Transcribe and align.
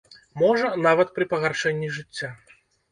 Можа, 0.41 0.71
нават 0.87 1.13
пры 1.19 1.29
пагаршэнні 1.35 1.95
жыцця. 2.01 2.37